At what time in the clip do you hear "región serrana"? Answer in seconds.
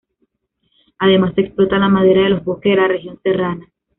2.87-3.67